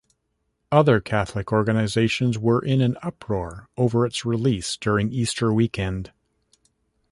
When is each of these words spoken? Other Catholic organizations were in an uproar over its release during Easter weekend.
Other 0.71 0.99
Catholic 0.99 1.51
organizations 1.53 2.35
were 2.35 2.59
in 2.59 2.81
an 2.81 2.97
uproar 3.03 3.69
over 3.77 4.03
its 4.03 4.25
release 4.25 4.75
during 4.75 5.11
Easter 5.11 5.53
weekend. 5.53 6.11